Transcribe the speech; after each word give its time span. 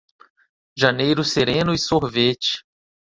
Janeiro 0.75 1.23
sereno 1.23 1.71
e 1.71 1.77
sorvete. 1.77 2.63